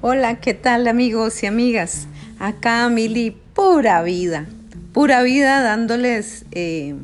Hola, 0.00 0.38
¿qué 0.40 0.54
tal 0.54 0.86
amigos 0.86 1.42
y 1.42 1.46
amigas? 1.46 2.06
Acá 2.38 2.88
Mili, 2.88 3.36
pura 3.54 4.02
vida, 4.02 4.46
pura 4.92 5.22
vida 5.22 5.60
dándoles 5.60 6.44
eh, 6.52 6.94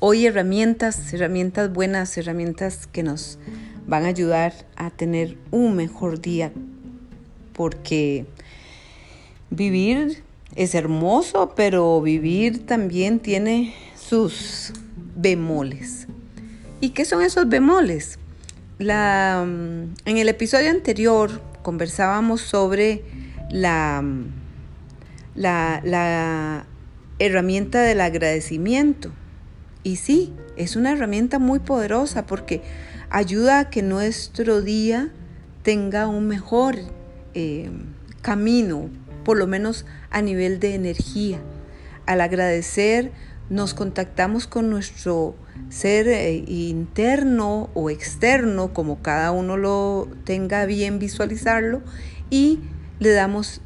hoy 0.00 0.26
herramientas, 0.26 1.12
herramientas 1.12 1.72
buenas, 1.72 2.18
herramientas 2.18 2.88
que 2.88 3.04
nos 3.04 3.38
van 3.86 4.06
a 4.06 4.08
ayudar 4.08 4.54
a 4.74 4.90
tener 4.90 5.36
un 5.52 5.76
mejor 5.76 6.20
día, 6.20 6.50
porque 7.52 8.26
vivir 9.50 10.24
es 10.54 10.74
hermoso, 10.74 11.54
pero 11.56 12.00
vivir 12.00 12.66
también 12.66 13.20
tiene 13.20 13.74
sus 13.96 14.72
bemoles. 15.16 16.06
¿Y 16.80 16.90
qué 16.90 17.04
son 17.04 17.22
esos 17.22 17.48
bemoles? 17.48 18.18
La, 18.78 19.44
mm, 19.46 19.94
en 20.04 20.16
el 20.18 20.28
episodio 20.28 20.70
anterior 20.70 21.40
conversábamos 21.62 22.40
sobre 22.40 23.04
la, 23.50 24.04
la, 25.34 26.66
herramienta 27.18 27.82
del 27.82 28.00
agradecimiento. 28.00 29.12
Y 29.84 29.96
sí, 29.96 30.32
es 30.56 30.74
una 30.74 30.92
herramienta 30.92 31.38
muy 31.38 31.60
poderosa 31.60 32.26
porque 32.26 32.62
ayuda 33.10 33.60
a 33.60 33.70
que 33.70 33.82
nuestro 33.82 34.60
día 34.60 35.10
tenga 35.62 36.08
un 36.08 36.26
mejor 36.26 36.76
eh, 37.34 37.70
camino, 38.22 38.90
por 39.24 39.38
lo 39.38 39.46
menos 39.46 39.84
a 40.10 40.22
nivel 40.22 40.60
de 40.60 40.74
energía. 40.74 41.40
Al 42.06 42.20
agradecer, 42.20 43.12
nos 43.50 43.74
contactamos 43.74 44.46
con 44.46 44.70
nuestro 44.70 45.34
ser 45.68 46.08
eh, 46.08 46.44
interno 46.46 47.70
o 47.74 47.90
externo, 47.90 48.72
como 48.72 49.02
cada 49.02 49.30
uno 49.30 49.56
lo 49.56 50.08
tenga 50.24 50.64
bien 50.66 50.98
visualizarlo, 50.98 51.82
y 52.30 52.60
le 52.98 53.10
damos 53.10 53.60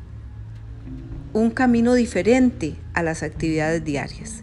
un 1.33 1.51
camino 1.51 1.95
diferente 1.95 2.77
a 2.95 3.03
las 3.03 3.23
actividades 3.23 3.85
diarias. 3.85 4.43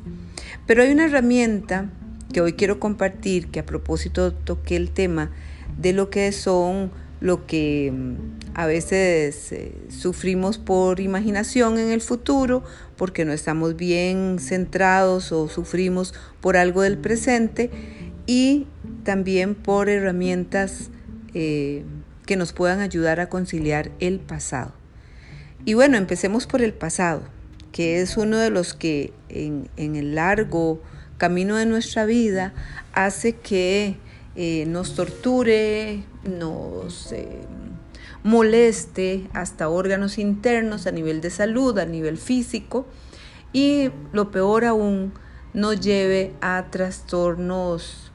Pero 0.65 0.83
hay 0.83 0.91
una 0.91 1.05
herramienta 1.05 1.89
que 2.31 2.41
hoy 2.41 2.53
quiero 2.53 2.79
compartir, 2.79 3.47
que 3.47 3.59
a 3.59 3.65
propósito 3.65 4.33
toqué 4.33 4.75
el 4.75 4.91
tema 4.91 5.31
de 5.77 5.93
lo 5.93 6.09
que 6.09 6.31
son 6.31 6.91
lo 7.19 7.47
que 7.47 7.91
mm, 7.91 8.42
a 8.55 8.67
veces 8.67 9.51
eh, 9.51 9.73
sufrimos 9.89 10.57
por 10.57 10.99
imaginación 10.99 11.79
en 11.79 11.89
el 11.89 12.01
futuro, 12.01 12.63
porque 12.97 13.25
no 13.25 13.33
estamos 13.33 13.75
bien 13.75 14.37
centrados 14.39 15.31
o 15.31 15.49
sufrimos 15.49 16.13
por 16.39 16.55
algo 16.55 16.83
del 16.83 16.97
presente 16.97 17.71
y 18.27 18.67
también 19.03 19.55
por 19.55 19.89
herramientas 19.89 20.91
eh, 21.33 21.83
que 22.27 22.35
nos 22.35 22.53
puedan 22.53 22.79
ayudar 22.79 23.19
a 23.19 23.27
conciliar 23.27 23.91
el 23.99 24.19
pasado. 24.19 24.71
Y 25.65 25.73
bueno, 25.73 25.97
empecemos 25.97 26.45
por 26.45 26.61
el 26.61 26.73
pasado, 26.73 27.23
que 27.71 28.01
es 28.01 28.17
uno 28.17 28.37
de 28.37 28.51
los 28.51 28.75
que 28.75 29.13
en, 29.29 29.67
el 29.77 30.13
largo 30.13 30.79
camino 31.17 31.55
de 31.55 31.65
nuestra 31.65 32.05
vida 32.05 32.53
hace 32.93 33.33
que 33.33 33.95
eh, 34.35 34.65
nos 34.67 34.93
torture, 34.93 36.03
nos 36.23 37.13
moleste 38.23 39.29
hasta 39.33 39.69
órganos 39.69 40.17
internos 40.17 40.87
a 40.87 40.91
nivel 40.91 41.21
de 41.21 41.29
salud, 41.29 41.77
a 41.77 41.85
nivel 41.85 42.17
físico 42.17 42.87
y 43.51 43.91
lo 44.11 44.31
peor 44.31 44.65
aún 44.65 45.13
nos 45.53 45.79
lleve 45.79 46.33
a 46.41 46.65
trastornos 46.71 48.11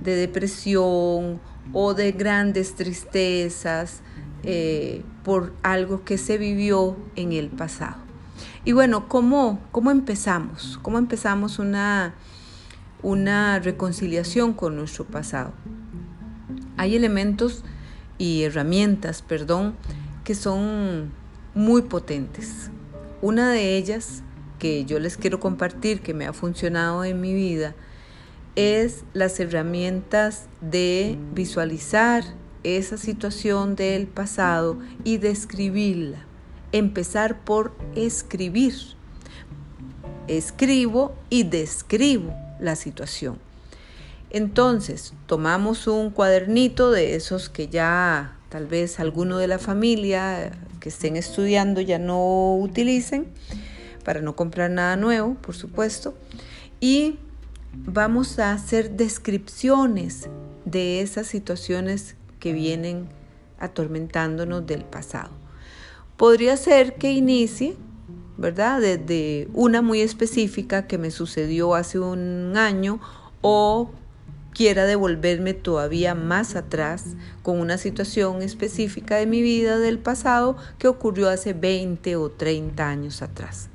de 0.00 0.16
depresión 0.16 1.40
o 1.72 1.94
de 1.94 2.12
grandes 2.12 2.74
tristezas 2.74 4.02
eh, 4.42 5.02
por 5.22 5.52
algo 5.62 6.04
que 6.04 6.18
se 6.18 6.36
vivió 6.36 6.96
en 7.14 7.32
el 7.32 7.48
pasado. 7.48 7.96
Y 8.64 8.72
bueno, 8.72 9.08
¿cómo, 9.08 9.60
cómo 9.70 9.90
empezamos? 9.90 10.78
¿Cómo 10.82 10.98
empezamos 10.98 11.58
una, 11.58 12.14
una 13.02 13.58
reconciliación 13.60 14.52
con 14.52 14.76
nuestro 14.76 15.04
pasado? 15.04 15.52
Hay 16.76 16.96
elementos 16.96 17.64
y 18.22 18.44
herramientas, 18.44 19.20
perdón, 19.20 19.74
que 20.22 20.36
son 20.36 21.10
muy 21.56 21.82
potentes. 21.82 22.70
Una 23.20 23.50
de 23.50 23.76
ellas 23.76 24.22
que 24.60 24.84
yo 24.84 25.00
les 25.00 25.16
quiero 25.16 25.40
compartir, 25.40 26.02
que 26.02 26.14
me 26.14 26.26
ha 26.26 26.32
funcionado 26.32 27.02
en 27.02 27.20
mi 27.20 27.34
vida, 27.34 27.74
es 28.54 29.02
las 29.12 29.40
herramientas 29.40 30.46
de 30.60 31.18
visualizar 31.34 32.22
esa 32.62 32.96
situación 32.96 33.74
del 33.74 34.06
pasado 34.06 34.78
y 35.02 35.16
describirla. 35.16 36.18
Empezar 36.70 37.40
por 37.40 37.74
escribir. 37.96 38.74
Escribo 40.28 41.16
y 41.28 41.42
describo 41.42 42.32
la 42.60 42.76
situación. 42.76 43.40
Entonces, 44.34 45.12
tomamos 45.26 45.86
un 45.86 46.08
cuadernito 46.08 46.90
de 46.90 47.16
esos 47.16 47.50
que 47.50 47.68
ya 47.68 48.38
tal 48.48 48.66
vez 48.66 48.98
alguno 48.98 49.36
de 49.36 49.46
la 49.46 49.58
familia 49.58 50.52
que 50.80 50.88
estén 50.88 51.16
estudiando 51.16 51.82
ya 51.82 51.98
no 51.98 52.56
utilicen, 52.56 53.26
para 54.04 54.22
no 54.22 54.34
comprar 54.34 54.70
nada 54.70 54.96
nuevo, 54.96 55.34
por 55.34 55.54
supuesto, 55.54 56.14
y 56.80 57.18
vamos 57.74 58.38
a 58.38 58.52
hacer 58.52 58.92
descripciones 58.92 60.30
de 60.64 61.02
esas 61.02 61.26
situaciones 61.26 62.16
que 62.40 62.54
vienen 62.54 63.08
atormentándonos 63.58 64.66
del 64.66 64.84
pasado. 64.84 65.30
Podría 66.16 66.56
ser 66.56 66.94
que 66.94 67.12
inicie, 67.12 67.76
¿verdad? 68.38 68.80
Desde 68.80 69.48
una 69.52 69.82
muy 69.82 70.00
específica 70.00 70.86
que 70.86 70.96
me 70.96 71.10
sucedió 71.10 71.74
hace 71.74 71.98
un 71.98 72.56
año 72.56 72.98
o 73.42 73.90
quiera 74.54 74.84
devolverme 74.84 75.54
todavía 75.54 76.14
más 76.14 76.56
atrás 76.56 77.04
con 77.42 77.58
una 77.58 77.78
situación 77.78 78.42
específica 78.42 79.16
de 79.16 79.26
mi 79.26 79.42
vida 79.42 79.78
del 79.78 79.98
pasado 79.98 80.56
que 80.78 80.88
ocurrió 80.88 81.28
hace 81.28 81.52
20 81.52 82.16
o 82.16 82.30
30 82.30 82.88
años 82.88 83.22
atrás. 83.22 83.68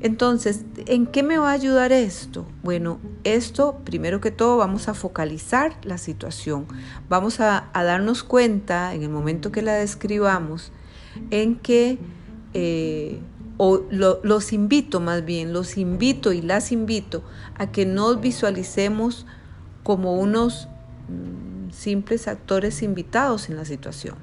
Entonces, 0.00 0.64
¿en 0.86 1.06
qué 1.06 1.22
me 1.22 1.38
va 1.38 1.50
a 1.50 1.52
ayudar 1.52 1.92
esto? 1.92 2.46
Bueno, 2.62 2.98
esto, 3.22 3.78
primero 3.84 4.20
que 4.20 4.30
todo, 4.30 4.56
vamos 4.56 4.88
a 4.88 4.94
focalizar 4.94 5.78
la 5.84 5.98
situación. 5.98 6.66
Vamos 7.08 7.40
a, 7.40 7.70
darnos 7.72 8.24
cuenta, 8.24 8.92
en 8.92 9.02
el 9.02 9.08
momento 9.08 9.52
que 9.52 9.62
la 9.62 9.74
describamos, 9.74 10.72
en 11.30 11.56
que, 11.56 11.98
eh, 12.54 13.20
o 13.56 13.82
los 13.90 14.52
invito 14.52 14.98
más 14.98 15.24
bien, 15.24 15.52
los 15.52 15.78
invito 15.78 16.32
y 16.32 16.42
las 16.42 16.72
invito 16.72 17.22
a 17.54 17.70
que 17.70 17.86
nos 17.86 18.20
visualicemos 18.20 19.26
como 19.84 20.14
unos 20.14 20.66
mm, 21.08 21.70
simples 21.70 22.26
actores 22.26 22.82
invitados 22.82 23.48
en 23.48 23.56
la 23.56 23.64
situación 23.64 24.16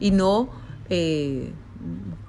y 0.00 0.10
no 0.10 0.48
eh, 0.90 1.52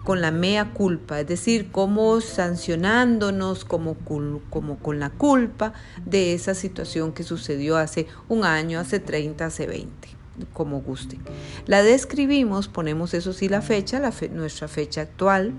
con 0.03 0.21
la 0.21 0.29
mea 0.29 0.71
culpa, 0.73 1.19
es 1.19 1.27
decir, 1.27 1.71
como 1.71 2.21
sancionándonos 2.21 3.65
como, 3.65 3.95
con 3.95 4.99
la 4.99 5.09
culpa 5.09 5.73
de 6.05 6.35
esa 6.35 6.53
situación 6.53 7.11
que 7.11 7.23
sucedió 7.23 7.77
hace 7.77 8.05
un 8.29 8.43
año, 8.43 8.79
hace 8.79 8.99
30, 8.99 9.45
hace 9.45 9.65
20 9.65 10.09
como 10.53 10.81
gusten. 10.81 11.21
La 11.65 11.81
describimos, 11.81 12.67
ponemos 12.67 13.13
eso 13.13 13.33
sí 13.33 13.49
la 13.49 13.61
fecha, 13.61 13.99
la 13.99 14.13
nuestra 14.31 14.67
fecha 14.67 15.01
actual, 15.01 15.53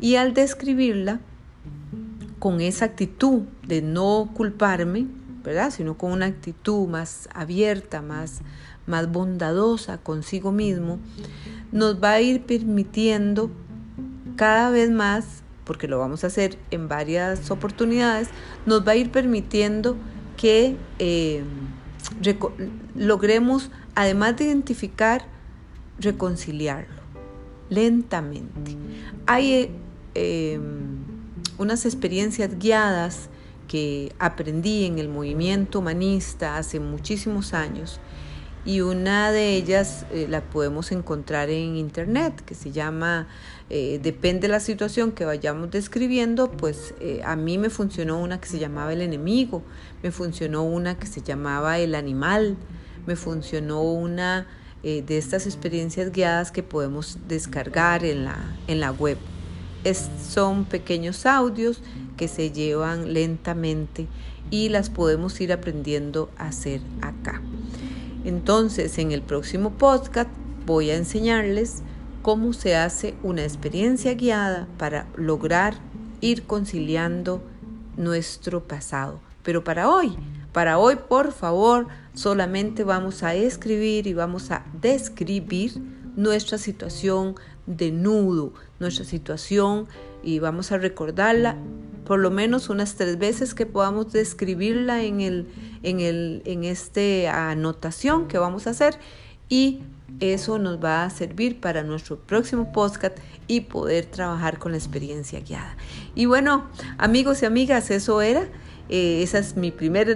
y 0.00 0.16
al 0.16 0.34
describirla 0.34 1.20
con 2.38 2.60
esa 2.60 2.86
actitud 2.86 3.42
de 3.66 3.82
no 3.82 4.30
culparme, 4.34 5.06
Sino 5.70 5.96
con 5.96 6.12
una 6.12 6.26
actitud 6.26 6.88
más 6.88 7.28
abierta, 7.34 8.02
más, 8.02 8.40
más 8.86 9.10
bondadosa 9.10 9.98
consigo 9.98 10.52
mismo, 10.52 10.98
nos 11.72 12.02
va 12.02 12.12
a 12.12 12.20
ir 12.20 12.42
permitiendo 12.42 13.50
cada 14.36 14.70
vez 14.70 14.90
más, 14.90 15.42
porque 15.64 15.88
lo 15.88 15.98
vamos 15.98 16.24
a 16.24 16.28
hacer 16.28 16.58
en 16.70 16.88
varias 16.88 17.50
oportunidades, 17.50 18.28
nos 18.66 18.86
va 18.86 18.92
a 18.92 18.96
ir 18.96 19.10
permitiendo 19.10 19.96
que 20.36 20.76
eh, 20.98 21.42
logremos, 22.94 23.70
además 23.94 24.36
de 24.36 24.44
identificar, 24.44 25.24
reconciliarlo 25.98 27.00
lentamente. 27.70 28.76
Hay 29.26 29.70
eh, 30.14 30.60
unas 31.56 31.86
experiencias 31.86 32.58
guiadas 32.58 33.30
que 33.70 34.12
aprendí 34.18 34.84
en 34.84 34.98
el 34.98 35.08
movimiento 35.08 35.78
humanista 35.78 36.56
hace 36.56 36.80
muchísimos 36.80 37.54
años 37.54 38.00
y 38.64 38.80
una 38.80 39.30
de 39.30 39.54
ellas 39.54 40.06
eh, 40.10 40.26
la 40.28 40.40
podemos 40.40 40.90
encontrar 40.90 41.50
en 41.50 41.76
internet 41.76 42.42
que 42.44 42.56
se 42.56 42.72
llama 42.72 43.28
eh, 43.68 44.00
depende 44.02 44.48
de 44.48 44.48
la 44.48 44.58
situación 44.58 45.12
que 45.12 45.24
vayamos 45.24 45.70
describiendo 45.70 46.50
pues 46.50 46.94
eh, 46.98 47.22
a 47.24 47.36
mí 47.36 47.58
me 47.58 47.70
funcionó 47.70 48.20
una 48.20 48.40
que 48.40 48.48
se 48.48 48.58
llamaba 48.58 48.92
el 48.92 49.02
enemigo 49.02 49.62
me 50.02 50.10
funcionó 50.10 50.64
una 50.64 50.98
que 50.98 51.06
se 51.06 51.22
llamaba 51.22 51.78
el 51.78 51.94
animal 51.94 52.56
me 53.06 53.14
funcionó 53.14 53.82
una 53.82 54.48
de 54.82 55.18
estas 55.18 55.44
experiencias 55.44 56.10
guiadas 56.10 56.50
que 56.50 56.62
podemos 56.62 57.18
descargar 57.28 58.02
en 58.02 58.24
la, 58.24 58.36
en 58.66 58.80
la 58.80 58.90
web 58.90 59.18
son 59.84 60.64
pequeños 60.64 61.26
audios 61.26 61.82
que 62.16 62.28
se 62.28 62.50
llevan 62.50 63.12
lentamente 63.12 64.06
y 64.50 64.68
las 64.68 64.90
podemos 64.90 65.40
ir 65.40 65.52
aprendiendo 65.52 66.30
a 66.36 66.48
hacer 66.48 66.80
acá. 67.02 67.40
Entonces, 68.24 68.98
en 68.98 69.12
el 69.12 69.22
próximo 69.22 69.70
podcast 69.70 70.28
voy 70.66 70.90
a 70.90 70.96
enseñarles 70.96 71.82
cómo 72.22 72.52
se 72.52 72.76
hace 72.76 73.14
una 73.22 73.42
experiencia 73.42 74.14
guiada 74.14 74.68
para 74.76 75.06
lograr 75.16 75.74
ir 76.20 76.42
conciliando 76.42 77.42
nuestro 77.96 78.62
pasado. 78.64 79.20
Pero 79.42 79.64
para 79.64 79.88
hoy, 79.88 80.16
para 80.52 80.78
hoy, 80.78 80.96
por 80.96 81.32
favor, 81.32 81.86
solamente 82.12 82.84
vamos 82.84 83.22
a 83.22 83.34
escribir 83.34 84.06
y 84.06 84.14
vamos 84.14 84.50
a 84.50 84.64
describir 84.80 85.72
nuestra 86.16 86.58
situación 86.58 87.34
de 87.66 87.90
nudo, 87.92 88.52
nuestra 88.78 89.04
situación 89.04 89.86
y 90.22 90.38
vamos 90.38 90.72
a 90.72 90.78
recordarla 90.78 91.56
por 92.04 92.18
lo 92.18 92.30
menos 92.30 92.70
unas 92.70 92.96
tres 92.96 93.18
veces 93.18 93.54
que 93.54 93.66
podamos 93.66 94.12
describirla 94.12 95.02
en, 95.04 95.20
el, 95.20 95.46
en, 95.82 96.00
el, 96.00 96.42
en 96.44 96.64
esta 96.64 97.50
anotación 97.50 98.26
que 98.26 98.38
vamos 98.38 98.66
a 98.66 98.70
hacer 98.70 98.98
y 99.48 99.80
eso 100.18 100.58
nos 100.58 100.82
va 100.82 101.04
a 101.04 101.10
servir 101.10 101.60
para 101.60 101.82
nuestro 101.82 102.18
próximo 102.18 102.72
podcast 102.72 103.16
y 103.46 103.62
poder 103.62 104.06
trabajar 104.06 104.58
con 104.58 104.72
la 104.72 104.78
experiencia 104.78 105.40
guiada. 105.40 105.76
Y 106.14 106.26
bueno, 106.26 106.68
amigos 106.98 107.42
y 107.42 107.46
amigas, 107.46 107.90
eso 107.90 108.20
era. 108.22 108.48
Eh, 108.88 109.22
esa 109.22 109.38
es 109.38 109.56
mi 109.56 109.70
primera 109.70 110.12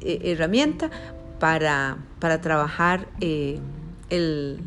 eh, 0.00 0.20
herramienta 0.24 0.90
para, 1.38 1.98
para 2.18 2.40
trabajar 2.40 3.08
eh, 3.20 3.60
el 4.10 4.60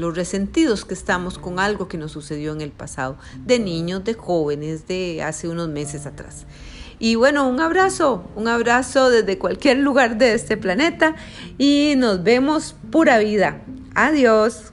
los 0.00 0.16
resentidos 0.16 0.84
que 0.84 0.94
estamos 0.94 1.38
con 1.38 1.58
algo 1.58 1.88
que 1.88 1.98
nos 1.98 2.12
sucedió 2.12 2.52
en 2.52 2.60
el 2.60 2.70
pasado, 2.70 3.16
de 3.44 3.58
niños, 3.58 4.04
de 4.04 4.14
jóvenes, 4.14 4.86
de 4.86 5.22
hace 5.22 5.48
unos 5.48 5.68
meses 5.68 6.06
atrás. 6.06 6.46
Y 6.98 7.14
bueno, 7.14 7.46
un 7.48 7.60
abrazo, 7.60 8.24
un 8.36 8.48
abrazo 8.48 9.10
desde 9.10 9.38
cualquier 9.38 9.78
lugar 9.78 10.16
de 10.16 10.32
este 10.34 10.56
planeta 10.56 11.14
y 11.58 11.94
nos 11.96 12.22
vemos 12.22 12.74
pura 12.90 13.18
vida. 13.18 13.62
Adiós. 13.94 14.72